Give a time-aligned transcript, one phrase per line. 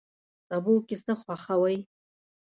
[0.49, 1.77] سبو کی څه خوښوئ؟